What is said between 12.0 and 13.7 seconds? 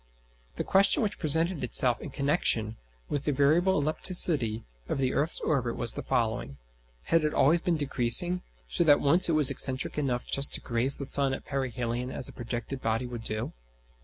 as a projected body would do?